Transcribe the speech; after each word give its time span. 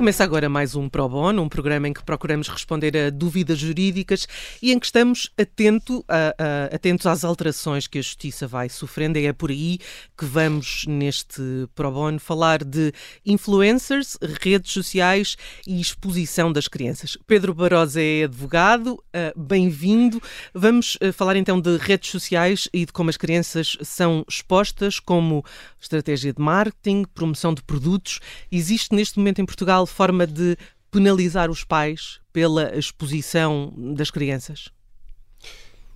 Começa 0.00 0.24
agora 0.24 0.48
mais 0.48 0.74
um 0.74 0.88
Pro 0.88 1.06
Bono, 1.10 1.42
um 1.42 1.48
programa 1.50 1.86
em 1.86 1.92
que 1.92 2.02
procuramos 2.02 2.48
responder 2.48 2.96
a 2.96 3.10
dúvidas 3.10 3.58
jurídicas 3.58 4.26
e 4.62 4.72
em 4.72 4.78
que 4.78 4.86
estamos 4.86 5.30
atento 5.38 6.02
a, 6.08 6.34
a, 6.38 6.74
atentos 6.74 7.04
às 7.04 7.22
alterações 7.22 7.86
que 7.86 7.98
a 7.98 8.00
Justiça 8.00 8.46
vai 8.46 8.70
sofrendo. 8.70 9.18
É 9.18 9.30
por 9.30 9.50
aí 9.50 9.78
que 10.16 10.24
vamos, 10.24 10.86
neste 10.88 11.42
Pro 11.74 11.90
Bono, 11.90 12.18
falar 12.18 12.64
de 12.64 12.94
influencers, 13.26 14.16
redes 14.40 14.72
sociais 14.72 15.36
e 15.66 15.78
exposição 15.78 16.50
das 16.50 16.66
crianças. 16.66 17.18
Pedro 17.26 17.52
Barrosa 17.52 18.00
é 18.00 18.24
advogado, 18.24 18.94
uh, 18.94 19.38
bem-vindo. 19.38 20.18
Vamos 20.54 20.94
uh, 20.94 21.12
falar 21.12 21.36
então 21.36 21.60
de 21.60 21.76
redes 21.76 22.08
sociais 22.10 22.70
e 22.72 22.86
de 22.86 22.92
como 22.92 23.10
as 23.10 23.18
crianças 23.18 23.76
são 23.82 24.24
expostas 24.26 24.98
como 24.98 25.44
estratégia 25.78 26.32
de 26.32 26.40
marketing, 26.40 27.04
promoção 27.14 27.52
de 27.52 27.62
produtos. 27.62 28.18
Existe 28.50 28.94
neste 28.94 29.18
momento 29.18 29.42
em 29.42 29.44
Portugal 29.44 29.86
forma 29.90 30.26
de 30.26 30.56
penalizar 30.90 31.50
os 31.50 31.64
pais 31.64 32.20
pela 32.32 32.76
exposição 32.76 33.72
das 33.94 34.10
crianças? 34.10 34.70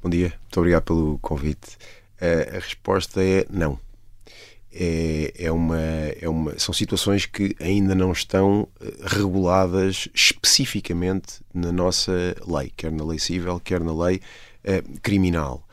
Bom 0.03 0.11
dia, 0.11 0.35
muito 0.43 0.61
obrigado 0.61 0.83
pelo 0.83 1.19
convite. 1.19 1.77
A, 2.21 2.59
resposta 2.59 3.23
é 3.23 3.47
não. 3.51 3.79
É, 4.73 5.33
é, 5.39 5.53
uma, 5.53 5.79
é 5.79 6.29
uma, 6.29 6.59
são 6.59 6.75
situações 6.75 7.27
que 7.27 7.55
ainda 7.61 7.95
não 7.95 8.11
estão 8.11 8.69
eh, 8.81 8.93
reguladas 9.05 10.09
especificamente 10.13 11.41
na 11.55 11.71
nossa 11.71 12.13
lei, 12.45 12.73
quer 12.77 12.91
na 12.91 13.05
lei 13.05 13.21
civil, 13.21 13.61
quer 13.61 13.81
na 13.81 13.95
lei 13.95 14.17
uh, 14.17 15.01
criminal 15.01 15.65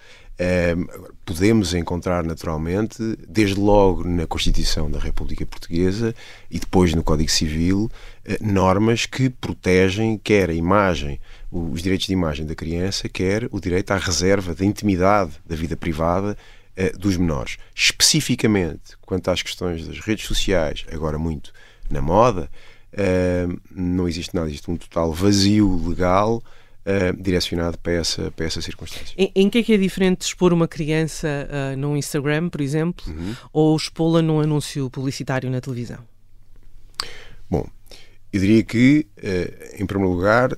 podemos 1.26 1.74
encontrar 1.74 2.24
naturalmente, 2.24 2.98
desde 3.28 3.60
logo 3.60 4.04
na 4.04 4.26
Constituição 4.26 4.90
da 4.90 5.00
República 5.00 5.46
Portuguesa 5.46 6.16
e 6.50 6.60
depois 6.60 6.94
no 6.94 7.04
Código 7.04 7.30
Civil, 7.30 7.92
eh, 8.26 8.38
normas 8.42 9.06
que 9.06 9.30
protegem 9.30 10.18
quer 10.18 10.50
a 10.50 10.54
imagem, 10.54 11.20
os 11.52 11.82
direitos 11.82 12.08
de 12.08 12.14
imagem 12.14 12.46
da 12.46 12.56
criança, 12.56 13.08
quer 13.08 13.48
o 13.52 13.60
direito 13.60 13.92
à 13.92 13.98
reserva 13.98 14.56
da 14.56 14.66
intimidade 14.66 15.32
da 15.46 15.56
vida 15.56 15.78
privada 15.78 16.38
eh, 16.76 16.92
dos 16.92 17.18
menores. 17.18 17.58
Especificamente 17.76 18.98
quanto 19.02 19.30
às 19.30 19.42
questões 19.42 19.88
das 19.88 20.00
redes 20.00 20.26
sociais, 20.26 20.86
agora 20.92 21.18
muito 21.18 21.54
na 21.90 22.02
moda, 22.02 22.50
não 23.74 24.08
existe 24.08 24.36
nada, 24.36 24.48
existe 24.50 24.70
um 24.70 24.76
total 24.76 25.14
vazio 25.14 25.88
legal 25.88 26.44
uh, 26.86 27.22
direcionado 27.22 27.78
para 27.78 27.94
essa, 27.94 28.32
para 28.32 28.46
essa 28.46 28.62
circunstância. 28.62 29.14
Em, 29.18 29.32
em 29.36 29.50
que 29.50 29.60
é 29.60 29.64
que 29.64 29.74
é 29.74 29.78
diferente 29.78 30.22
expor 30.22 30.54
uma 30.54 30.68
criança 30.68 31.28
uh, 31.28 31.78
no 31.78 31.96
Instagram, 31.98 32.50
por 32.50 32.62
exemplo, 32.62 33.06
uhum. 33.08 33.36
ou 33.52 33.76
expô-la 33.76 34.22
num 34.22 34.40
anúncio 34.40 34.90
publicitário 34.90 35.50
na 35.50 35.62
televisão? 35.62 36.00
Bom, 37.50 37.68
eu 38.32 38.40
diria 38.40 38.64
que, 38.64 39.08
uh, 39.18 39.82
em 39.82 39.86
primeiro 39.86 40.14
lugar, 40.14 40.56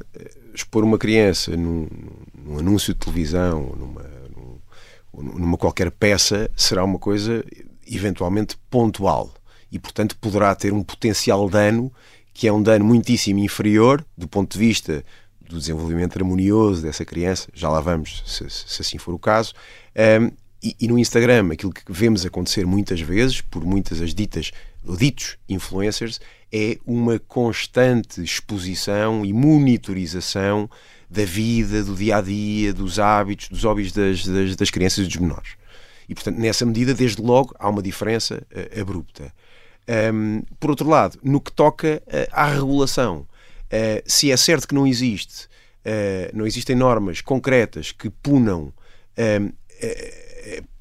expor 0.53 0.83
uma 0.83 0.97
criança 0.97 1.55
num, 1.55 1.87
num 2.33 2.59
anúncio 2.59 2.93
de 2.93 2.99
televisão, 2.99 3.75
numa, 3.77 4.03
num, 4.35 5.39
numa 5.39 5.57
qualquer 5.57 5.91
peça, 5.91 6.49
será 6.55 6.83
uma 6.83 6.99
coisa 6.99 7.43
eventualmente 7.87 8.57
pontual 8.69 9.33
e, 9.71 9.79
portanto, 9.79 10.15
poderá 10.17 10.53
ter 10.55 10.71
um 10.71 10.83
potencial 10.83 11.49
dano 11.49 11.91
que 12.33 12.47
é 12.47 12.53
um 12.53 12.61
dano 12.61 12.83
muitíssimo 12.83 13.39
inferior 13.39 14.03
do 14.17 14.27
ponto 14.27 14.53
de 14.53 14.59
vista 14.59 15.03
do 15.53 15.59
desenvolvimento 15.59 16.17
harmonioso 16.17 16.81
dessa 16.81 17.05
criança, 17.05 17.47
já 17.53 17.69
lá 17.69 17.79
vamos, 17.79 18.23
se, 18.25 18.49
se 18.49 18.81
assim 18.81 18.97
for 18.97 19.13
o 19.13 19.19
caso. 19.19 19.53
Um, 19.95 20.31
e, 20.61 20.75
e, 20.79 20.87
no 20.87 20.97
Instagram, 20.97 21.51
aquilo 21.51 21.73
que 21.73 21.83
vemos 21.89 22.25
acontecer 22.25 22.65
muitas 22.65 22.99
vezes, 23.01 23.41
por 23.41 23.63
muitas 23.63 24.01
as 24.01 24.13
ditas, 24.13 24.51
ditos 24.97 25.37
influencers, 25.47 26.19
é 26.51 26.77
uma 26.85 27.19
constante 27.19 28.23
exposição 28.23 29.25
e 29.25 29.33
monitorização 29.33 30.69
da 31.09 31.25
vida, 31.25 31.83
do 31.83 31.95
dia 31.95 32.17
a 32.17 32.21
dia, 32.21 32.73
dos 32.73 32.97
hábitos, 32.97 33.49
dos 33.49 33.63
hobbies 33.63 33.91
das, 33.91 34.25
das, 34.25 34.55
das 34.55 34.71
crianças 34.71 35.05
e 35.05 35.07
dos 35.07 35.17
menores. 35.17 35.51
E, 36.07 36.15
portanto, 36.15 36.37
nessa 36.37 36.65
medida, 36.65 36.93
desde 36.93 37.21
logo, 37.21 37.53
há 37.59 37.69
uma 37.69 37.81
diferença 37.81 38.41
uh, 38.51 38.81
abrupta. 38.81 39.33
Um, 40.13 40.41
por 40.59 40.69
outro 40.69 40.87
lado, 40.87 41.19
no 41.21 41.41
que 41.41 41.51
toca 41.51 42.01
uh, 42.07 42.29
à 42.31 42.47
regulação, 42.47 43.27
Uh, 43.73 44.03
se 44.05 44.31
é 44.31 44.37
certo 44.37 44.67
que 44.67 44.75
não 44.75 44.85
existe, 44.85 45.45
uh, 45.83 46.29
não 46.31 46.45
existem 46.45 46.75
normas 46.75 47.21
concretas 47.21 47.91
que 47.91 48.07
punam 48.07 48.71
uh, 49.17 49.53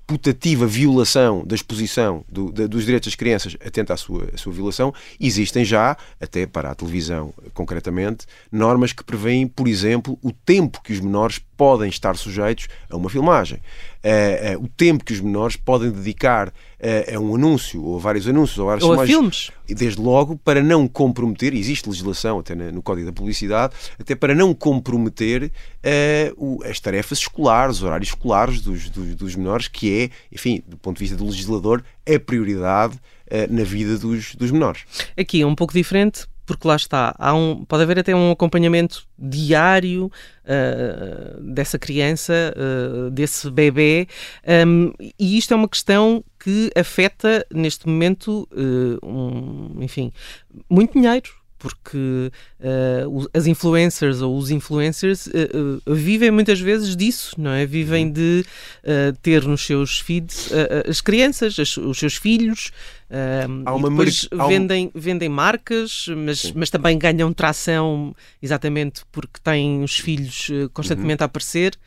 putativa 0.06 0.66
violação 0.66 1.42
da 1.47 1.54
exposição 1.54 2.22
do, 2.28 2.52
da, 2.52 2.66
dos 2.66 2.84
direitos 2.84 3.06
das 3.06 3.14
crianças 3.14 3.56
atenta 3.64 3.94
à 3.94 3.97
sua, 3.97 4.28
à 4.34 4.36
sua 4.36 4.52
violação, 4.52 4.92
existem 5.19 5.64
já, 5.64 5.97
até 6.20 6.47
para 6.47 6.70
a 6.70 6.75
televisão 6.75 7.32
concretamente, 7.54 8.26
normas 8.50 8.92
que 8.92 9.02
prevêem, 9.02 9.47
por 9.47 9.66
exemplo, 9.66 10.19
o 10.20 10.31
tempo 10.31 10.82
que 10.82 10.92
os 10.92 11.00
menores 11.00 11.38
podem 11.56 11.88
estar 11.88 12.14
sujeitos 12.16 12.69
a 12.91 12.97
uma 12.97 13.08
filmagem. 13.08 13.58
Uh, 14.04 14.58
uh, 14.58 14.64
o 14.64 14.68
tempo 14.68 15.04
que 15.04 15.12
os 15.12 15.20
menores 15.20 15.54
podem 15.54 15.88
dedicar 15.88 16.48
uh, 16.48 17.16
a 17.16 17.20
um 17.20 17.36
anúncio, 17.36 17.80
ou 17.84 17.96
a 17.96 18.00
vários 18.00 18.26
anúncios, 18.26 18.58
ou 18.58 18.64
a 18.64 18.68
várias 18.70 18.84
ou 18.84 18.90
filmagens. 18.90 19.16
A 19.16 19.20
filmes. 19.20 19.50
Desde 19.68 20.00
logo, 20.00 20.36
para 20.36 20.60
não 20.60 20.88
comprometer, 20.88 21.54
existe 21.54 21.88
legislação 21.88 22.40
até 22.40 22.54
no 22.54 22.82
Código 22.82 23.06
da 23.06 23.12
Publicidade, 23.12 23.74
até 23.98 24.16
para 24.16 24.34
não 24.34 24.52
comprometer 24.52 25.52
o, 26.36 26.60
as 26.64 26.78
tarefas 26.80 27.18
escolares, 27.18 27.76
os 27.76 27.82
horários 27.84 28.08
escolares 28.10 28.60
dos, 28.60 28.90
dos, 28.90 29.14
dos, 29.14 29.36
menores, 29.36 29.68
que 29.68 30.02
é, 30.02 30.10
enfim, 30.30 30.62
do 30.66 30.76
ponto 30.76 30.96
de 30.96 31.04
vista 31.04 31.16
do 31.16 31.24
legislador, 31.24 31.82
a 32.06 32.19
prioridade 32.19 32.98
na 33.48 33.64
vida 33.64 33.96
dos, 33.96 34.34
dos 34.34 34.50
menores. 34.50 34.82
Aqui 35.16 35.40
é 35.40 35.46
um 35.46 35.54
pouco 35.54 35.72
diferente, 35.72 36.26
porque 36.44 36.66
lá 36.66 36.76
está, 36.76 37.14
há 37.19 37.34
um, 37.34 37.64
pode 37.64 37.82
haver 37.82 37.98
até 37.98 38.14
um 38.14 38.30
acompanhamento 38.30 39.06
diário 39.19 40.10
uh, 40.44 41.41
dessa 41.53 41.78
criança, 41.78 42.32
uh, 42.56 43.10
desse 43.10 43.50
bebê, 43.50 44.08
um, 44.66 44.92
e 45.19 45.38
isto 45.38 45.54
é 45.54 45.56
uma 45.56 45.69
questão 45.69 46.25
que 46.38 46.70
afeta 46.76 47.47
neste 47.52 47.86
momento, 47.86 48.48
uh, 48.52 49.06
um, 49.06 49.82
enfim, 49.82 50.12
muito 50.69 50.92
dinheiro 50.92 51.41
porque 51.62 52.33
uh, 52.59 53.28
as 53.33 53.47
influencers 53.47 54.21
ou 54.21 54.37
os 54.37 54.50
influencers 54.50 55.28
uh, 55.28 55.31
uh, 55.87 55.95
vivem 55.95 56.28
muitas 56.33 56.59
vezes 56.59 56.97
disso, 56.97 57.37
não 57.39 57.53
é? 57.53 57.65
Vivem 57.65 58.06
uhum. 58.06 58.12
de 58.12 58.45
ter 59.23 59.47
nos 59.47 59.65
seus 59.65 60.00
feeds 60.00 60.50
as 60.89 61.00
crianças, 61.00 61.56
as, 61.59 61.77
os 61.77 61.97
seus 61.97 62.17
filhos. 62.17 62.73
Há 63.65 63.75
uma 63.75 63.89
depois 63.89 64.28
mar... 64.33 64.49
vendem, 64.49 64.91
um... 64.93 65.00
vendem 65.00 65.28
marcas, 65.28 66.06
mas, 66.17 66.50
mas 66.50 66.69
também 66.69 66.99
ganham 66.99 67.33
tração 67.33 68.12
exatamente 68.43 69.03
porque 69.12 69.39
têm 69.41 69.84
os 69.84 69.94
filhos 69.97 70.49
constantemente 70.73 71.21
uhum. 71.21 71.25
a 71.25 71.27
aparecer 71.27 71.79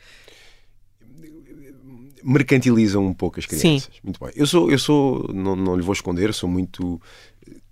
mercantilizam 2.24 3.06
um 3.06 3.14
pouco 3.14 3.38
as 3.38 3.46
crianças. 3.46 3.84
Sim. 3.84 4.00
Muito 4.02 4.18
bem. 4.18 4.32
Eu 4.34 4.48
sou, 4.48 4.68
eu 4.68 4.78
sou 4.80 5.30
não, 5.32 5.54
não 5.54 5.76
lhe 5.76 5.82
vou 5.82 5.92
esconder, 5.92 6.34
sou 6.34 6.48
muito 6.48 7.00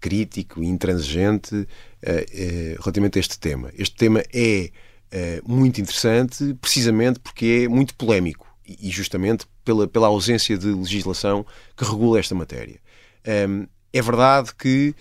crítico 0.05 0.63
e 0.63 0.67
intransigente 0.67 1.55
uh, 1.55 1.65
uh, 1.65 2.83
relativamente 2.83 3.19
a 3.19 3.21
este 3.21 3.39
tema. 3.39 3.71
Este 3.79 3.97
tema 3.97 4.23
é 4.35 4.69
uh, 5.11 5.51
muito 5.51 5.81
interessante 5.81 6.53
precisamente 6.61 7.19
porque 7.21 7.65
é 7.65 7.69
muito 7.69 7.95
polémico 7.95 8.47
e 8.67 8.91
justamente 8.91 9.47
pela, 9.65 9.89
pela 9.89 10.09
ausência 10.09 10.59
de 10.59 10.67
legislação 10.67 11.47
que 11.75 11.85
regula 11.87 12.21
esta 12.21 12.35
matéria. 12.35 12.79
Um, 13.49 13.67
é 13.95 14.03
verdade 14.03 14.55
que 14.55 14.95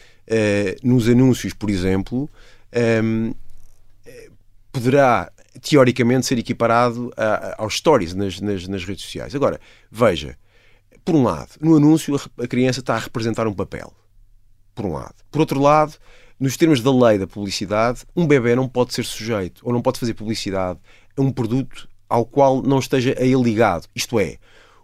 nos 0.83 1.09
anúncios, 1.09 1.53
por 1.53 1.69
exemplo, 1.69 2.29
um, 3.03 3.33
poderá 4.71 5.31
teoricamente 5.61 6.25
ser 6.27 6.37
equiparado 6.37 7.11
a, 7.17 7.23
a, 7.23 7.55
aos 7.57 7.75
stories 7.75 8.13
nas, 8.13 8.39
nas, 8.39 8.67
nas 8.67 8.85
redes 8.85 9.03
sociais. 9.03 9.33
Agora, 9.33 9.59
veja, 9.91 10.37
por 11.03 11.15
um 11.15 11.23
lado, 11.23 11.49
no 11.59 11.75
anúncio 11.75 12.15
a 12.37 12.47
criança 12.47 12.81
está 12.81 12.95
a 12.95 12.99
representar 12.99 13.47
um 13.47 13.53
papel 13.53 13.93
por 14.73 14.85
um 14.85 14.93
lado. 14.93 15.15
Por 15.31 15.41
outro 15.41 15.59
lado, 15.59 15.93
nos 16.39 16.57
termos 16.57 16.81
da 16.81 16.91
lei 16.91 17.17
da 17.17 17.27
publicidade, 17.27 18.01
um 18.15 18.27
bebê 18.27 18.55
não 18.55 18.67
pode 18.67 18.93
ser 18.93 19.05
sujeito 19.05 19.61
ou 19.63 19.71
não 19.71 19.81
pode 19.81 19.99
fazer 19.99 20.13
publicidade 20.13 20.79
a 21.15 21.21
um 21.21 21.31
produto 21.31 21.87
ao 22.09 22.25
qual 22.25 22.61
não 22.61 22.79
esteja 22.79 23.15
a 23.17 23.23
ele 23.23 23.41
ligado. 23.41 23.87
Isto 23.95 24.19
é, 24.19 24.37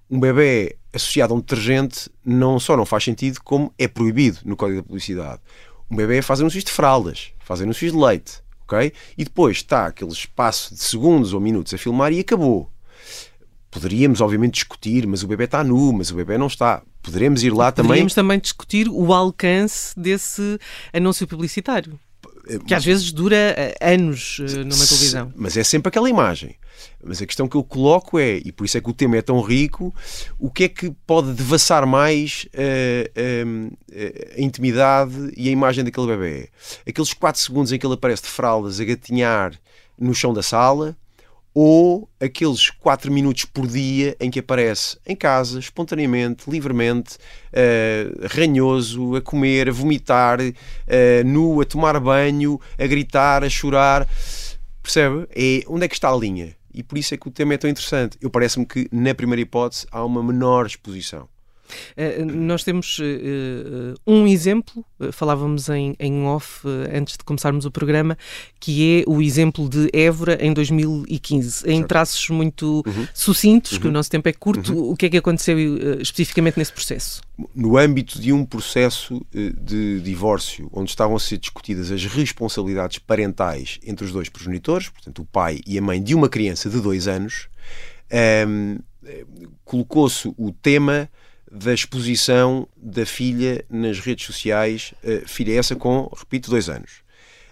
um 0.09 0.19
bebê 0.19 0.77
associado 0.94 1.33
a 1.33 1.38
um 1.38 1.39
detergente 1.39 2.09
não 2.25 2.59
só 2.59 2.75
não 2.75 2.86
faz 2.86 3.03
sentido, 3.03 3.39
como 3.44 3.74
é 3.77 3.88
proibido 3.88 4.39
no 4.45 4.56
Código 4.56 4.81
da 4.81 4.88
Publicidade. 4.88 5.41
Um 5.89 5.95
bebê 5.95 6.21
faz 6.21 6.39
anúncios 6.39 6.63
de 6.63 6.71
fraldas, 6.71 7.31
faz 7.39 7.62
anúncios 7.62 7.91
de 7.91 7.97
leite, 7.97 8.41
ok? 8.63 8.91
E 9.18 9.24
depois 9.24 9.57
está 9.57 9.88
aquele 9.88 10.12
espaço 10.12 10.74
de 10.74 10.81
segundos 10.81 11.33
ou 11.33 11.39
minutos 11.39 11.74
a 11.74 11.77
filmar 11.77 12.12
e 12.12 12.19
acabou. 12.19 12.71
Poderíamos, 13.71 14.21
obviamente, 14.21 14.56
discutir, 14.56 15.06
mas 15.06 15.21
o 15.24 15.27
bebê 15.27 15.44
está 15.44 15.63
nu, 15.63 15.94
mas 15.94 16.09
o 16.09 16.15
bebê 16.15 16.38
não 16.38 16.47
está. 16.47 16.81
Poderemos 17.01 17.44
ir 17.44 17.54
lá 17.54 17.72
também. 17.72 17.88
Poderíamos 17.88 18.13
também 18.13 18.40
discutir 18.40 18.88
o 18.90 19.13
alcance 19.13 19.98
desse 20.00 20.60
anúncio 20.94 21.28
publicitário. 21.28 22.00
Que 22.66 22.74
às 22.74 22.84
vezes 22.84 23.12
dura 23.12 23.36
eh, 23.36 23.75
anos 23.80 24.40
eh, 24.42 24.63
numa 24.63 24.86
televisão. 24.86 25.31
Mas 25.36 25.56
é 25.56 25.63
sempre 25.63 25.90
aquela 25.90 26.10
imagem. 26.10 26.56
Mas 27.04 27.22
a 27.22 27.25
questão 27.25 27.48
que 27.48 27.56
eu 27.56 27.63
coloco 27.63 28.18
é, 28.18 28.38
e 28.38 28.51
por 28.51 28.66
isso 28.66 28.78
é 28.78 28.81
que 28.81 28.90
o 28.90 28.94
tema 28.94 29.18
é 29.18 29.22
tão 29.22 29.40
rico, 29.42 29.94
o 30.40 30.50
que 30.50 30.63
é 30.63 30.69
que 30.69 30.92
pode 31.06 31.34
devassar 31.34 31.86
mais 31.86 32.48
uh, 32.56 33.69
uh, 33.69 33.78
a 34.38 34.42
intimidade 34.42 35.31
e 35.38 35.48
a 35.48 35.51
imagem 35.51 35.84
daquele 35.84 36.07
bebê? 36.07 36.50
Aqueles 36.88 37.13
4 37.13 37.40
segundos 37.40 37.72
em 37.72 37.78
que 37.78 37.86
ele 37.86 37.94
aparece 37.94 38.24
de 38.24 38.30
fraldas 38.30 38.80
a 38.80 38.86
gatinhar 38.86 39.54
no 39.98 40.16
chão 40.16 40.34
da 40.34 40.42
sala, 40.42 40.98
ou 41.61 42.09
aqueles 42.21 42.69
4 42.69 43.11
minutos 43.11 43.44
por 43.44 43.67
dia 43.67 44.15
em 44.17 44.31
que 44.31 44.39
aparece 44.39 44.97
em 45.06 45.13
casa, 45.13 45.59
espontaneamente, 45.59 46.50
livremente, 46.50 47.17
uh, 47.51 48.27
ranhoso, 48.33 49.17
a 49.17 49.21
comer, 49.21 49.67
a 49.67 49.71
vomitar, 49.73 50.39
uh, 50.39 50.53
nu, 51.25 51.59
a 51.59 51.65
tomar 51.65 52.00
banho, 52.00 52.61
a 52.77 52.88
gritar, 52.88 53.44
a 53.44 53.50
chorar. 53.50 54.07
Percebe? 54.81 55.27
É, 55.35 55.61
onde 55.67 55.83
é 55.83 55.89
que 55.89 55.95
está 55.95 56.09
a 56.09 56.15
linha? 56.15 56.56
E 56.73 56.81
por 56.81 56.97
isso 56.97 57.13
é 57.13 57.17
que 57.17 57.27
o 57.27 57.31
tema 57.31 57.56
é 57.56 57.57
tão 57.57 57.69
interessante. 57.69 58.17
Eu 58.21 58.29
parece-me 58.29 58.65
que, 58.65 58.88
na 58.89 59.13
primeira 59.13 59.41
hipótese, 59.41 59.85
há 59.91 60.05
uma 60.05 60.23
menor 60.23 60.65
exposição. 60.65 61.27
Uh, 61.98 62.25
nós 62.25 62.63
temos 62.63 63.00
uh, 63.00 63.04
uh, 63.04 63.95
um 64.06 64.27
exemplo, 64.27 64.83
falávamos 65.12 65.69
em, 65.69 65.95
em 66.00 66.24
off 66.24 66.68
antes 66.94 67.18
de 67.18 67.24
começarmos 67.24 67.66
o 67.66 67.71
programa, 67.71 68.18
que 68.60 69.00
é 69.00 69.10
o 69.10 69.21
exemplo 69.21 69.69
de 69.69 69.89
Évora 69.94 70.38
em 70.44 70.54
2015, 70.54 71.69
em 71.69 71.83
traços 71.83 72.30
muito 72.30 72.83
uhum. 72.86 73.07
sucintos, 73.13 73.74
uhum. 73.74 73.80
que 73.80 73.88
o 73.88 73.92
nosso 73.92 74.10
tempo 74.10 74.27
é 74.27 74.33
curto. 74.33 74.74
Uhum. 74.74 74.92
O 74.92 74.95
que 74.95 75.06
é 75.06 75.10
que 75.10 75.18
aconteceu 75.18 75.57
especificamente 76.00 76.57
nesse 76.57 76.74
processo? 76.74 77.21
No 77.56 77.77
âmbito 77.77 78.19
de 78.19 78.33
um 78.33 78.45
processo 78.45 79.25
de 79.31 80.01
divórcio, 80.01 80.69
onde 80.74 80.89
estavam 80.89 81.15
a 81.15 81.19
ser 81.19 81.38
discutidas 81.38 81.92
as 81.92 82.06
responsabilidades 82.06 83.00
parentais 83.00 83.80
entre 83.86 84.06
os 84.06 84.12
dois 84.12 84.27
progenitores, 84.27 84.89
portanto, 84.89 85.22
o 85.22 85.25
pai 85.25 85.62
e 85.65 85.77
a 85.77 85.81
mãe 85.81 86.01
de 86.01 86.13
uma 86.13 86.27
criança 86.27 86.69
de 86.69 86.81
dois 86.81 87.07
anos, 87.07 87.48
um, 88.12 88.15
ehm, 88.18 88.77
colocou-se 89.63 90.27
o 90.38 90.51
tema 90.51 91.10
da 91.51 91.74
exposição 91.74 92.68
da 92.78 93.06
filha 93.06 93.66
nas 93.69 94.00
redes 94.00 94.25
sociais, 94.25 94.94
uh, 95.04 95.28
filha 95.28 95.57
essa 95.57 95.75
com, 95.75 96.12
repito, 96.16 96.50
dois 96.50 96.69
anos. 96.69 97.01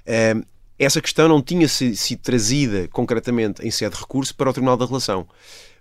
Uh, 0.06 0.46
essa 0.80 1.02
questão 1.02 1.28
não 1.28 1.42
tinha 1.42 1.68
sido 1.68 2.20
trazida 2.22 2.88
concretamente 2.90 3.66
em 3.66 3.72
sede 3.72 3.96
de 3.96 4.02
recurso 4.02 4.36
para 4.36 4.50
o 4.50 4.54
Tribunal 4.54 4.78
da 4.78 4.86
Relação. 4.86 5.28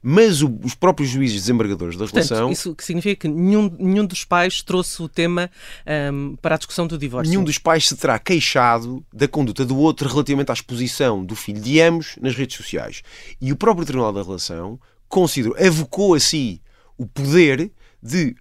Mas 0.03 0.41
o, 0.41 0.59
os 0.63 0.75
próprios 0.75 1.11
juízes 1.11 1.43
desembargadores 1.43 1.97
da 1.97 2.05
Portanto, 2.05 2.29
relação. 2.29 2.51
Isso 2.51 2.75
que 2.75 2.85
significa 2.85 3.17
que 3.17 3.29
nenhum, 3.29 3.75
nenhum 3.79 4.07
dos 4.07 4.25
pais 4.25 4.63
trouxe 4.63 5.03
o 5.03 5.09
tema 5.09 5.51
um, 6.13 6.37
para 6.37 6.55
a 6.55 6.59
discussão 6.59 6.87
do 6.87 6.97
divórcio. 6.97 7.31
Nenhum 7.31 7.45
dos 7.45 7.59
pais 7.59 7.89
se 7.89 7.97
terá 7.97 8.19
queixado 8.19 9.05
da 9.13 9.27
conduta 9.27 9.65
do 9.65 9.77
outro 9.77 10.09
relativamente 10.09 10.51
à 10.51 10.55
exposição 10.55 11.25
do 11.25 11.35
filho 11.35 11.61
de 11.61 11.81
ambos 11.81 12.17
nas 12.21 12.35
redes 12.35 12.57
sociais. 12.57 13.03
E 13.41 13.53
o 13.53 13.57
próprio 13.57 13.85
Tribunal 13.85 14.13
da 14.13 14.23
Relação 14.23 14.79
considerou, 15.09 15.59
evocou 15.59 16.15
a 16.15 16.21
si 16.21 16.63
o 16.97 17.05
poder 17.05 17.71
de, 18.07 18.37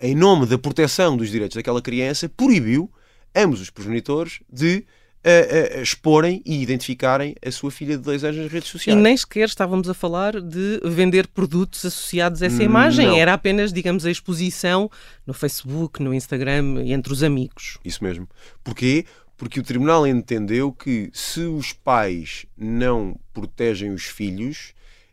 em 0.00 0.14
nome 0.14 0.46
da 0.46 0.56
proteção 0.56 1.16
dos 1.16 1.30
direitos 1.30 1.56
daquela 1.56 1.82
criança, 1.82 2.28
proibiu 2.28 2.90
ambos 3.34 3.60
os 3.60 3.70
progenitores 3.70 4.40
de 4.50 4.84
uh, 5.24 5.78
uh, 5.78 5.82
exporem 5.82 6.42
e 6.44 6.62
identificarem 6.62 7.34
a 7.44 7.50
sua 7.50 7.70
filha 7.70 7.96
de 7.96 8.02
dois 8.02 8.24
anos 8.24 8.38
nas 8.38 8.52
redes 8.52 8.68
sociais. 8.68 8.98
E 8.98 9.02
nem 9.02 9.16
sequer 9.16 9.48
estávamos 9.48 9.88
a 9.88 9.94
falar 9.94 10.40
de 10.40 10.80
vender 10.84 11.26
produtos 11.28 11.84
associados 11.84 12.42
a 12.42 12.46
essa 12.46 12.62
imagem, 12.62 13.06
Não. 13.06 13.16
era 13.16 13.32
apenas, 13.32 13.72
digamos, 13.72 14.04
a 14.04 14.10
exposição 14.10 14.90
no 15.26 15.32
Facebook, 15.34 16.02
no 16.02 16.12
Instagram 16.12 16.82
e 16.84 16.92
entre 16.92 17.12
os 17.12 17.22
amigos. 17.22 17.78
Isso 17.84 18.02
mesmo. 18.04 18.28
Porquê? 18.62 19.04
Porque 19.36 19.58
o 19.58 19.62
Tribunal 19.62 20.06
entendeu 20.06 20.70
que 20.70 21.10
se 21.12 21.40
os 21.40 21.72
pais 21.72 22.46
não 22.56 23.18
protegem 23.32 23.90
os 23.90 24.04
filhos, 24.04 24.72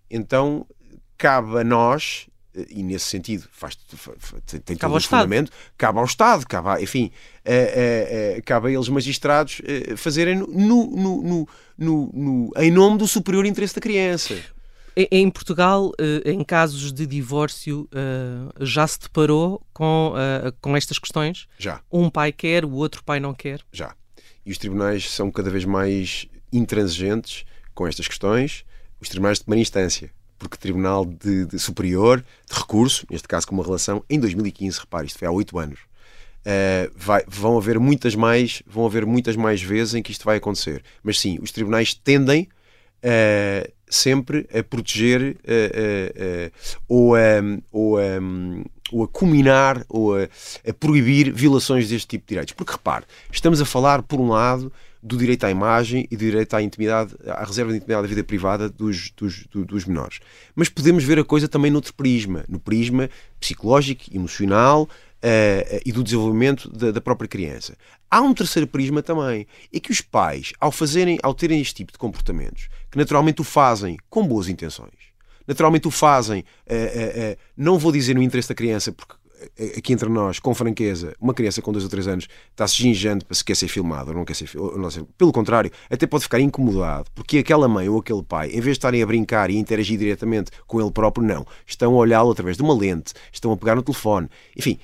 então 0.10 0.68
cabe 1.18 1.60
a 1.60 1.64
nós 1.64 2.29
e 2.70 2.82
nesse 2.82 3.06
sentido 3.06 3.48
faz, 3.52 3.76
tem, 4.46 4.60
tem 4.60 4.78
todo 4.78 4.96
o 4.96 5.02
fundamento, 5.02 5.52
cabe 5.78 6.00
ao 6.00 6.06
Estado, 6.06 6.46
cabe 6.48 6.70
a, 6.70 6.82
enfim, 6.82 7.12
a, 7.46 7.52
a, 7.52 8.38
a, 8.38 8.42
cabe 8.42 8.68
a 8.68 8.72
eles 8.72 8.90
magistrados 8.90 9.62
eh, 9.64 9.96
fazerem 9.96 10.36
no, 10.36 10.48
no, 10.48 11.48
no, 11.78 12.12
no, 12.14 12.52
em 12.58 12.72
nome 12.72 12.98
do 12.98 13.08
superior 13.08 13.46
interesse 13.46 13.76
da 13.76 13.82
criança. 13.82 14.36
Em 14.96 15.30
Portugal, 15.30 15.92
eh, 16.00 16.32
em 16.32 16.44
casos 16.44 16.92
de 16.92 17.06
divórcio, 17.06 17.88
eh, 17.94 18.52
já 18.62 18.86
se 18.88 19.00
deparou 19.00 19.62
com, 19.72 20.14
com 20.60 20.76
estas 20.76 20.98
questões? 20.98 21.48
Já. 21.58 21.82
Um 21.92 22.10
pai 22.10 22.32
quer, 22.32 22.66
o 22.66 22.72
outro 22.72 23.04
pai 23.04 23.20
não 23.20 23.34
quer? 23.34 23.62
Já. 23.72 23.94
E 24.46 24.52
os 24.52 24.58
tribunais 24.58 25.10
são 25.10 25.32
cada 25.32 25.50
vez 25.50 25.64
mais 25.66 26.28
intransigentes 26.52 27.46
com 27.76 27.88
estas 27.88 28.08
questões, 28.08 28.66
os 29.00 29.08
tribunais 29.08 29.38
de 29.38 29.46
primeira 29.46 29.62
instância 29.62 30.12
porque 30.40 30.58
Tribunal 30.58 31.06
de, 31.06 31.46
de, 31.46 31.60
Superior 31.60 32.24
de 32.50 32.58
Recurso, 32.58 33.06
neste 33.12 33.28
caso 33.28 33.46
com 33.46 33.54
uma 33.54 33.64
relação, 33.64 34.04
em 34.10 34.20
2015, 34.20 34.80
repare, 34.80 35.08
isto 35.08 35.20
foi 35.20 35.28
há 35.28 35.32
oito 35.32 35.60
anos, 35.60 35.80
uh, 35.80 36.92
vai, 36.96 37.24
vão 37.28 37.58
haver 37.58 37.78
muitas 37.78 38.16
mais, 38.16 38.64
vão 38.66 38.86
haver 38.86 39.06
muitas 39.06 39.36
mais 39.36 39.62
vezes 39.62 39.94
em 39.94 40.02
que 40.02 40.12
isto 40.12 40.26
vai 40.26 40.38
acontecer. 40.38 40.82
Mas 41.04 41.20
sim, 41.20 41.38
os 41.42 41.52
tribunais 41.52 41.94
tendem 41.94 42.48
uh, 43.04 43.72
sempre 43.88 44.48
a 44.58 44.64
proteger 44.64 45.36
uh, 45.38 46.52
ou, 46.88 47.16
a, 47.16 47.20
ou, 47.72 47.98
a, 47.98 48.02
ou 48.92 49.04
a 49.04 49.08
culminar 49.08 49.86
ou 49.90 50.16
a, 50.16 50.24
a 50.68 50.74
proibir 50.74 51.34
violações 51.34 51.90
deste 51.90 52.08
tipo 52.08 52.26
de 52.26 52.30
direitos. 52.30 52.54
Porque 52.54 52.72
repare, 52.72 53.06
estamos 53.32 53.62
a 53.62 53.66
falar, 53.66 54.04
por 54.04 54.20
um 54.20 54.30
lado, 54.30 54.72
do 55.02 55.18
direito 55.18 55.46
à 55.46 55.50
imagem 55.50 56.08
e 56.12 56.18
do 56.18 56.26
direito 56.26 56.54
à 56.56 56.62
intimidade, 56.62 57.16
à 57.26 57.44
reserva 57.44 57.72
de 57.72 57.78
intimidade 57.78 58.04
da 58.04 58.08
vida 58.10 58.24
privada 58.24 58.70
dos, 58.70 59.12
dos, 59.12 59.46
dos 59.48 59.86
menores. 59.86 60.20
Mas 60.56 60.70
podemos 60.70 61.04
ver 61.04 61.20
a 61.20 61.24
coisa 61.24 61.48
também 61.48 61.72
noutro 61.72 61.94
prisma, 61.94 62.44
no 62.50 62.60
prisma 62.60 63.10
psicológico, 63.40 64.04
emocional 64.14 64.84
uh, 64.84 65.82
e 65.86 65.92
do 65.92 66.04
desenvolvimento 66.04 66.70
da, 66.70 66.92
da, 66.92 67.02
própria 67.02 67.28
criança. 67.28 67.76
Há 68.10 68.22
um 68.22 68.34
terceiro 68.34 68.68
prisma 68.68 69.02
também, 69.02 69.48
é 69.74 69.80
que 69.80 69.92
os 69.92 70.02
pais, 70.02 70.54
ao 70.60 70.72
fazerem, 70.72 71.18
ao 71.24 71.34
terem 71.34 71.62
este 71.62 71.76
tipo 71.76 71.92
de 71.92 71.98
comportamentos, 71.98 72.68
que 72.92 72.98
naturalmente 72.98 73.42
o 73.42 73.44
fazem 73.44 73.98
com 74.10 74.26
boas 74.26 74.50
intenções, 74.50 75.10
naturalmente 75.48 75.88
o 75.88 75.92
fazem, 75.92 76.42
uh, 76.42 77.34
uh, 77.34 77.38
não 77.56 77.78
vou 77.78 77.92
dizer 77.92 78.16
no 78.16 78.22
interesse 78.22 78.50
da 78.50 78.56
criança, 78.56 78.92
porque 78.92 79.16
aqui 79.78 79.94
entre 79.94 80.10
nós, 80.10 80.40
com 80.40 80.54
franqueza, 80.54 81.16
uma 81.20 81.34
criança 81.34 81.62
com 81.62 81.72
2 81.72 81.84
ou 81.84 81.90
3 81.90 82.08
anos 82.08 82.28
está-se 82.52 82.76
ginjando 82.76 83.26
para 83.26 83.36
se 83.36 83.44
quer 83.44 83.56
ser 83.56 83.68
filmado 83.68 84.12
ou 84.12 84.18
não 84.18 84.26
quer 84.26 84.36
ser 84.36 84.48
filmado. 84.48 85.08
Pelo 85.18 85.32
contrário, 85.32 85.72
até 85.90 86.06
pode 86.06 86.24
ficar 86.24 86.40
incomodado, 86.40 87.10
porque 87.16 87.40
aquela 87.40 87.68
mãe 87.68 87.88
ou 87.88 88.00
aquele 88.00 88.24
pai, 88.24 88.50
em 88.50 88.62
vez 88.62 88.66
de 88.66 88.72
estarem 88.72 89.02
a 89.02 89.06
brincar 89.06 89.50
e 89.50 89.58
interagir 89.58 89.98
diretamente 89.98 90.52
com 90.68 90.82
ele 90.82 90.92
próprio, 90.92 91.26
não. 91.26 91.46
Estão 91.66 91.94
a 91.94 91.98
olhá-lo 91.98 92.32
através 92.32 92.58
de 92.58 92.64
uma 92.64 92.74
lente, 92.74 93.14
estão 93.32 93.52
a 93.52 93.58
pegar 93.58 93.76
no 93.76 93.84
telefone. 93.84 94.30
Enfim, 94.58 94.80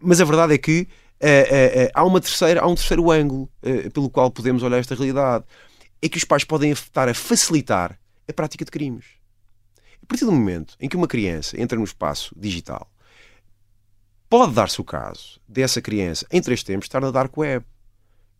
mas 0.00 0.20
a 0.20 0.24
verdade 0.24 0.54
é 0.54 0.58
que 0.58 0.82
uh, 1.20 1.24
uh, 1.24 1.84
uh, 1.84 1.90
há, 1.94 2.04
uma 2.04 2.20
terceira, 2.20 2.60
há 2.60 2.66
um 2.66 2.74
terceiro 2.74 3.10
ângulo 3.10 3.48
pelo 3.92 4.08
qual 4.08 4.30
podemos 4.30 4.62
olhar 4.62 4.78
esta 4.78 4.94
realidade. 4.94 5.44
É 6.00 6.08
que 6.08 6.18
os 6.18 6.24
pais 6.24 6.44
podem 6.44 6.70
estar 6.70 7.08
a 7.08 7.14
facilitar 7.14 7.98
a 8.28 8.32
prática 8.32 8.64
de 8.64 8.70
crimes. 8.70 9.06
A 10.02 10.06
partir 10.06 10.24
do 10.24 10.30
momento 10.30 10.76
em 10.78 10.88
que 10.88 10.96
uma 10.96 11.08
criança 11.08 11.60
entra 11.60 11.76
no 11.76 11.84
espaço 11.84 12.34
digital 12.38 12.88
pode 14.28 14.52
dar-se 14.52 14.80
o 14.80 14.84
caso 14.84 15.40
dessa 15.48 15.80
criança, 15.80 16.26
em 16.30 16.40
três 16.40 16.62
tempos, 16.62 16.86
estar 16.86 17.00
na 17.00 17.10
dark 17.10 17.36
web. 17.36 17.64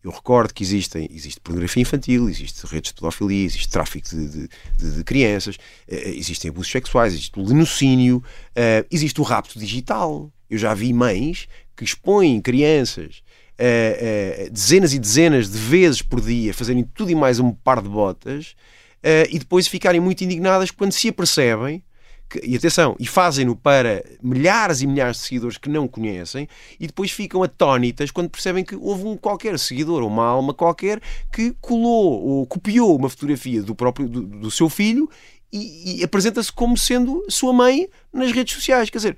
Eu 0.03 0.11
recordo 0.11 0.53
que 0.53 0.63
existem, 0.63 1.09
existe 1.11 1.39
pornografia 1.41 1.81
infantil, 1.81 2.29
existe 2.29 2.65
redes 2.65 2.91
de 2.91 2.95
pedofilia, 2.95 3.45
existe 3.45 3.69
tráfico 3.69 4.07
de, 4.07 4.27
de, 4.29 4.49
de, 4.77 4.91
de 4.97 5.03
crianças, 5.03 5.55
uh, 5.55 5.59
existem 5.89 6.49
abusos 6.49 6.71
sexuais, 6.71 7.13
existe 7.13 7.37
o 7.37 7.43
linocínio, 7.43 8.17
uh, 8.17 8.87
existe 8.91 9.19
o 9.19 9.23
rapto 9.23 9.59
digital. 9.59 10.31
Eu 10.49 10.57
já 10.57 10.73
vi 10.73 10.93
mães 10.93 11.47
que 11.75 11.83
expõem 11.83 12.41
crianças 12.41 13.21
dezenas 14.51 14.93
e 14.93 14.99
dezenas 14.99 15.49
de 15.49 15.57
vezes 15.57 16.03
por 16.03 16.21
dia, 16.21 16.53
fazerem 16.53 16.83
tudo 16.83 17.09
e 17.09 17.15
mais 17.15 17.39
um 17.39 17.51
par 17.51 17.81
de 17.81 17.89
botas, 17.89 18.55
e 19.31 19.39
depois 19.39 19.67
ficarem 19.67 19.99
muito 19.99 20.23
indignadas 20.23 20.69
quando 20.69 20.91
se 20.91 21.09
apercebem 21.09 21.83
que, 22.29 22.39
e 22.43 22.55
atenção, 22.55 22.95
e 22.99 23.07
fazem-no 23.07 23.55
para 23.55 24.03
milhares 24.21 24.81
e 24.81 24.87
milhares 24.87 25.17
de 25.17 25.23
seguidores 25.23 25.57
que 25.57 25.69
não 25.69 25.87
conhecem 25.87 26.47
e 26.79 26.87
depois 26.87 27.11
ficam 27.11 27.43
atónitas 27.43 28.11
quando 28.11 28.29
percebem 28.29 28.63
que 28.63 28.75
houve 28.75 29.05
um 29.05 29.15
qualquer 29.15 29.57
seguidor 29.57 30.01
ou 30.01 30.09
uma 30.09 30.25
alma 30.25 30.53
qualquer 30.53 31.01
que 31.31 31.55
colou 31.61 32.21
ou 32.23 32.45
copiou 32.45 32.95
uma 32.95 33.09
fotografia 33.09 33.61
do 33.61 33.75
próprio 33.75 34.07
do, 34.07 34.21
do 34.21 34.51
seu 34.51 34.69
filho 34.69 35.09
e, 35.51 35.99
e 35.99 36.03
apresenta-se 36.03 36.51
como 36.51 36.77
sendo 36.77 37.23
sua 37.29 37.53
mãe 37.53 37.87
nas 38.11 38.31
redes 38.31 38.53
sociais. 38.55 38.89
Quer 38.89 38.97
dizer, 38.97 39.17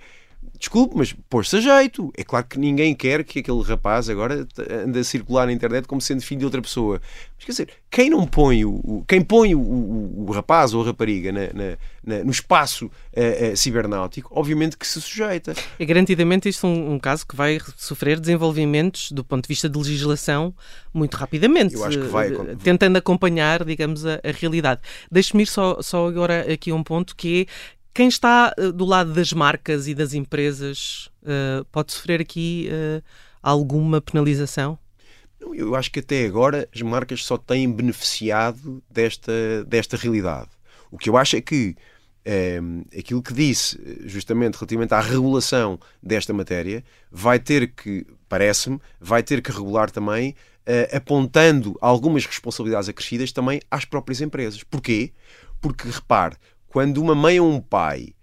desculpe, 0.59 0.95
mas 0.97 1.15
pôs-se 1.29 1.55
a 1.55 1.61
jeito. 1.61 2.11
É 2.17 2.23
claro 2.23 2.45
que 2.45 2.59
ninguém 2.59 2.93
quer 2.93 3.23
que 3.23 3.39
aquele 3.39 3.61
rapaz 3.61 4.09
agora 4.09 4.45
ande 4.85 4.99
a 4.99 5.03
circular 5.03 5.45
na 5.45 5.53
internet 5.53 5.87
como 5.87 6.01
sendo 6.01 6.21
filho 6.21 6.39
de 6.39 6.45
outra 6.45 6.61
pessoa. 6.61 7.01
Mas 7.37 7.45
quer 7.45 7.51
dizer, 7.53 7.69
quem 7.89 8.09
não 8.09 8.27
põe 8.27 8.65
o, 8.65 9.03
quem 9.07 9.21
põe 9.21 9.55
o, 9.55 9.59
o, 9.59 10.25
o, 10.27 10.31
rapaz 10.31 10.73
ou 10.73 10.83
a 10.83 10.87
rapariga 10.87 11.31
na, 11.31 11.41
na, 11.53 11.77
na, 12.03 12.23
no 12.25 12.31
espaço 12.31 12.87
uh, 12.87 13.53
uh, 13.53 13.57
cibernáutico, 13.57 14.29
obviamente 14.35 14.77
que 14.77 14.85
se 14.85 14.99
sujeita. 14.99 15.55
É 15.79 15.85
garantidamente 15.85 16.49
isto 16.49 16.67
um, 16.67 16.93
um, 16.93 16.99
caso 16.99 17.25
que 17.25 17.35
vai 17.35 17.57
sofrer 17.77 18.19
desenvolvimentos 18.19 19.13
do 19.13 19.23
ponto 19.23 19.43
de 19.43 19.47
vista 19.47 19.69
de 19.69 19.77
legislação 19.77 20.53
muito 20.93 21.15
rapidamente. 21.15 21.75
Eu 21.75 21.85
acho 21.85 21.99
que 21.99 22.07
vai. 22.07 22.33
Uh, 22.33 22.57
tentando 22.57 22.97
acompanhar, 22.97 23.63
digamos, 23.63 24.05
a, 24.05 24.15
a 24.15 24.31
realidade. 24.31 24.81
Deixe-me 25.09 25.43
ir 25.43 25.47
só, 25.47 25.81
só 25.81 26.05
agora 26.05 26.51
aqui 26.51 26.73
um 26.73 26.83
ponto 26.83 27.15
que 27.15 27.47
é 27.47 27.78
quem 27.99 28.07
está 28.07 28.55
uh, 28.57 28.71
do 28.71 28.85
lado 28.85 29.11
das 29.11 29.33
marcas 29.33 29.85
e 29.89 29.93
das 29.93 30.13
empresas 30.13 31.09
uh, 31.21 31.65
pode 31.65 31.91
sofrer 31.91 32.21
aqui 32.21 32.69
uh, 32.71 33.03
alguma 33.43 33.99
penalização? 33.99 34.79
Eu 35.53 35.75
acho 35.75 35.91
que 35.91 35.99
até 35.99 36.25
agora 36.25 36.65
as 36.73 36.81
marcas 36.81 37.25
só 37.25 37.37
têm 37.37 37.69
beneficiado 37.69 38.81
desta, 38.89 39.65
desta 39.67 39.97
realidade. 39.97 40.47
O 40.89 40.97
que 40.97 41.09
eu 41.09 41.17
acho 41.17 41.35
é 41.35 41.41
que 41.41 41.75
aquilo 42.97 43.21
que 43.21 43.33
disse, 43.33 43.77
justamente 44.05 44.55
relativamente 44.55 44.93
à 44.93 45.01
regulação 45.01 45.79
desta 46.01 46.31
matéria, 46.33 46.83
vai 47.11 47.39
ter 47.39 47.73
que, 47.73 48.05
parece-me, 48.29 48.79
vai 48.99 49.23
ter 49.23 49.41
que 49.41 49.51
regular 49.51 49.89
também, 49.89 50.35
apontando 50.93 51.75
algumas 51.81 52.25
responsabilidades 52.25 52.87
acrescidas 52.87 53.31
também 53.31 53.59
às 53.71 53.83
próprias 53.83 54.21
empresas. 54.21 54.63
Porquê? 54.63 55.11
Porque, 55.59 55.89
repare, 55.89 56.35
quando 56.69 56.99
uma 57.01 57.15
mãe 57.15 57.39
ou 57.39 57.51
um 57.51 57.59
pai, 57.59 58.13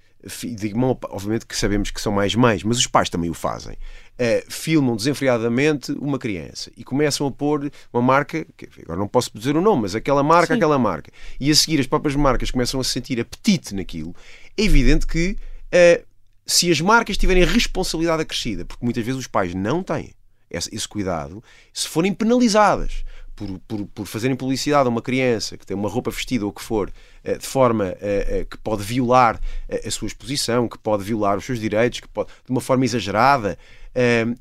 digo, 0.56 0.78
obviamente 1.10 1.46
que 1.46 1.56
sabemos 1.56 1.90
que 1.90 2.00
são 2.00 2.12
mais 2.12 2.34
mães, 2.34 2.62
mas 2.62 2.78
os 2.78 2.86
pais 2.86 3.10
também 3.10 3.28
o 3.28 3.34
fazem, 3.34 3.74
uh, 3.74 4.50
filmam 4.50 4.96
desenfreadamente 4.96 5.92
uma 5.92 6.18
criança 6.18 6.70
e 6.76 6.84
começam 6.84 7.26
a 7.26 7.30
pôr 7.30 7.70
uma 7.92 8.02
marca, 8.02 8.46
que 8.56 8.68
agora 8.82 8.98
não 8.98 9.08
posso 9.08 9.30
dizer 9.34 9.56
o 9.56 9.60
nome, 9.60 9.82
mas 9.82 9.94
aquela 9.94 10.22
marca, 10.22 10.54
Sim. 10.54 10.58
aquela 10.58 10.78
marca, 10.78 11.10
e 11.38 11.50
a 11.50 11.54
seguir 11.54 11.80
as 11.80 11.86
próprias 11.86 12.16
marcas 12.16 12.50
começam 12.50 12.80
a 12.80 12.84
sentir 12.84 13.20
apetite 13.20 13.74
naquilo, 13.74 14.14
é 14.56 14.62
evidente 14.62 15.06
que 15.06 15.36
uh, 15.72 16.04
se 16.46 16.70
as 16.70 16.80
marcas 16.80 17.18
tiverem 17.18 17.44
responsabilidade 17.44 18.22
acrescida, 18.22 18.64
porque 18.64 18.84
muitas 18.84 19.04
vezes 19.04 19.20
os 19.20 19.26
pais 19.26 19.54
não 19.54 19.82
têm 19.82 20.14
esse, 20.48 20.72
esse 20.74 20.86
cuidado, 20.86 21.42
se 21.72 21.88
forem 21.88 22.14
penalizadas 22.14 23.04
por, 23.36 23.58
por, 23.68 23.86
por 23.86 24.06
fazerem 24.06 24.34
publicidade 24.34 24.86
a 24.86 24.90
uma 24.90 25.02
criança 25.02 25.58
que 25.58 25.66
tem 25.66 25.76
uma 25.76 25.88
roupa 25.88 26.10
vestida 26.10 26.44
ou 26.44 26.50
o 26.50 26.54
que 26.54 26.62
for, 26.62 26.90
eh, 27.22 27.36
de 27.36 27.46
forma 27.46 27.94
eh, 28.00 28.26
eh, 28.40 28.46
que 28.50 28.56
pode 28.56 28.82
violar 28.82 29.38
a 29.68 29.90
sua 29.90 30.06
exposição, 30.06 30.66
que 30.66 30.78
pode 30.78 31.04
violar 31.04 31.36
os 31.36 31.44
seus 31.44 31.60
direitos, 31.60 32.00
que 32.00 32.08
pode, 32.08 32.30
de 32.44 32.50
uma 32.50 32.60
forma 32.60 32.84
exagerada, 32.84 33.58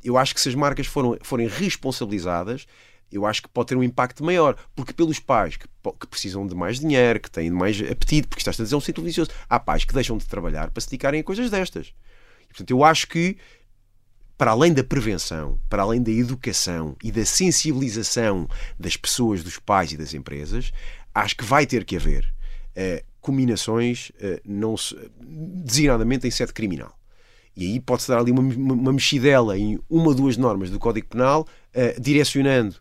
eu 0.04 0.18
acho 0.18 0.34
que 0.34 0.42
se 0.42 0.50
as 0.50 0.56
marcas 0.56 0.86
foram, 0.86 1.18
forem 1.22 1.48
responsabilizadas, 1.48 2.66
eu 3.10 3.25
acho 3.25 3.42
que 3.42 3.48
pode 3.48 3.70
ter 3.70 3.78
um 3.78 3.84
impacto 3.84 4.22
maior, 4.24 4.58
porque 4.75 4.92
pelos 4.92 5.20
pais 5.20 5.56
que, 5.56 5.68
que 5.68 6.08
precisam 6.08 6.46
de 6.46 6.54
mais 6.54 6.80
dinheiro, 6.80 7.22
que 7.22 7.32
têm 7.32 7.50
mais 7.50 7.80
apetite, 7.80 8.28
porque 8.28 8.42
estás 8.42 8.60
a 8.60 8.64
dizer 8.64 8.75
um 8.75 8.82
ciclo 8.82 9.04
vicioso, 9.04 9.32
há 9.50 9.58
pais 9.58 9.86
que 9.86 9.94
deixam 9.94 10.18
de 10.18 10.25
trabalhar 10.25 10.72
para 10.72 10.82
se 10.82 10.90
dedicarem 10.90 11.22
a 11.22 11.24
coisas 11.24 11.50
destas. 11.50 11.94
Portanto, 12.50 12.72
eu 12.72 12.84
acho 12.84 13.08
que 13.08 13.38
para 14.38 14.51
além 14.51 14.74
da 14.74 14.84
prevenção, 14.84 15.58
para 15.70 15.84
além 15.84 16.01
da 16.01 16.12
educação 16.12 16.96
e 17.04 17.12
da 17.12 17.25
sensibilização 17.25 18.48
das 18.80 18.98
pessoas, 18.98 19.44
dos 19.44 19.58
pais 19.60 19.92
e 19.92 19.98
das 19.98 20.13
empresas, 20.13 20.72
acho 21.13 21.38
que 21.38 21.44
vai 21.44 21.65
ter 21.65 21.86
que 21.86 21.96
haver 21.96 22.25
uh, 22.75 23.06
combinações, 23.22 24.10
uh, 24.15 24.42
não 24.46 24.75
se, 24.75 24.96
designadamente 25.22 26.27
em 26.27 26.32
sede 26.32 26.54
criminal. 26.54 26.98
E 27.56 27.65
aí 27.65 27.80
pode-se 27.80 28.10
dar 28.10 28.20
ali 28.20 28.32
uma, 28.32 28.42
uma, 28.42 28.92
mexidela 28.92 29.58
em 29.58 29.80
uma 29.89 30.08
ou 30.08 30.13
duas 30.15 30.36
normas 30.36 30.70
do 30.70 30.77
Código 30.77 31.08
Penal, 31.08 31.48
uh, 31.74 32.01
direcionando 32.01 32.75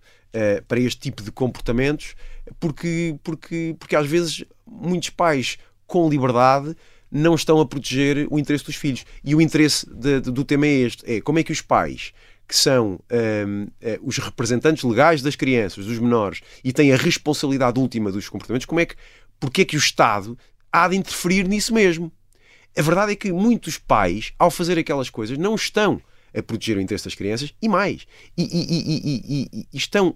para 0.67 0.81
este 0.81 1.01
tipo 1.01 1.23
de 1.23 1.31
comportamentos, 1.31 2.17
porque, 2.59 3.17
porque, 3.23 3.77
porque 3.79 3.95
às 3.95 4.05
vezes 4.05 4.45
muitos 4.67 5.11
pais 5.11 5.59
com 5.87 6.09
liberdade 6.09 6.77
não 7.15 7.37
estão 7.37 7.61
a 7.61 7.67
proteger 7.67 8.27
o 8.29 8.41
interesse 8.41 8.65
dos 8.65 8.75
filhos. 8.75 9.07
E 9.23 9.37
o 9.37 9.41
interesse 9.41 9.89
de, 9.89 10.21
de, 10.21 10.33
do 10.33 10.45
tema 10.45 10.67
é 10.67 10.73
este: 10.81 11.11
é 11.11 11.21
como 11.21 11.39
é 11.39 11.45
que 11.45 11.53
os 11.53 11.61
pais 11.61 12.13
que 12.47 12.55
são 12.55 13.01
um, 13.47 13.67
eh, 13.81 13.99
os 14.03 14.19
representantes 14.19 14.85
legais 14.85 15.23
das 15.23 15.35
crianças, 15.35 15.87
dos 15.87 15.99
menores, 15.99 16.43
e 16.63 16.75
têm 16.75 16.93
a 16.93 16.97
responsabilidade 16.97 17.81
última 17.81 18.13
dos 18.13 18.29
comportamentos, 18.29 18.67
como 18.67 18.81
é 18.81 18.85
que, 18.85 18.95
porque 19.41 19.63
é 19.63 19.65
que 19.65 19.77
o 19.77 19.79
Estado 19.79 20.37
há 20.71 20.87
de 20.87 20.95
interferir 20.95 21.49
nisso 21.49 21.73
mesmo? 21.73 22.13
A 22.77 22.83
verdade 22.83 23.13
é 23.13 23.17
que 23.17 23.33
muitos 23.33 23.79
pais, 23.79 24.35
ao 24.39 24.51
fazer 24.51 24.79
aquelas 24.79 25.09
coisas, 25.09 25.39
não 25.39 25.55
estão 25.55 26.03
a 26.37 26.43
proteger 26.43 26.77
o 26.77 26.83
interesse 26.83 27.05
das 27.05 27.15
crianças 27.15 27.55
e 27.63 27.69
mais. 27.69 28.07
E, 28.37 28.43
e, 28.43 29.49
e, 29.57 29.67
e 29.73 29.77
estão, 29.77 30.15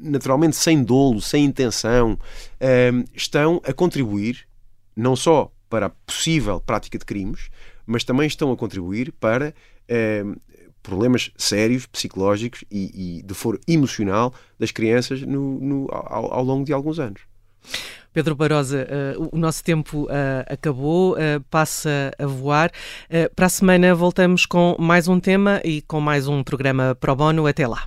naturalmente, 0.00 0.56
sem 0.56 0.82
dolo, 0.82 1.20
sem 1.20 1.44
intenção, 1.44 2.18
um, 2.92 3.04
estão 3.14 3.62
a 3.64 3.72
contribuir 3.72 4.48
não 4.96 5.14
só 5.14 5.52
para 5.68 5.86
a 5.86 5.90
possível 5.90 6.60
prática 6.60 6.98
de 6.98 7.04
crimes, 7.04 7.50
mas 7.86 8.04
também 8.04 8.26
estão 8.26 8.52
a 8.52 8.56
contribuir 8.56 9.12
para 9.12 9.54
eh, 9.88 10.24
problemas 10.82 11.30
sérios, 11.36 11.86
psicológicos 11.86 12.64
e, 12.70 13.18
e, 13.18 13.22
de 13.22 13.34
foro 13.34 13.60
emocional 13.68 14.32
das 14.58 14.70
crianças 14.70 15.22
no, 15.22 15.60
no, 15.60 15.88
ao, 15.90 16.32
ao, 16.32 16.44
longo 16.44 16.64
de 16.64 16.72
alguns 16.72 16.98
anos. 16.98 17.20
Pedro 18.12 18.34
Barosa, 18.34 18.86
uh, 19.18 19.28
o 19.30 19.38
nosso 19.38 19.62
tempo 19.62 20.04
uh, 20.04 20.08
acabou, 20.48 21.12
uh, 21.12 21.40
passa 21.50 22.10
a 22.18 22.26
voar. 22.26 22.72
para 23.36 23.46
a 23.46 23.50
semana 23.50 23.94
voltamos 23.94 24.46
com 24.46 24.76
mais 24.78 25.06
um 25.08 25.20
tema 25.20 25.60
e 25.62 25.82
com 25.82 26.00
mais 26.00 26.26
um 26.26 26.42
programa 26.42 26.96
Pro 26.98 27.14
Bono. 27.14 27.46
Até 27.46 27.66
lá. 27.66 27.86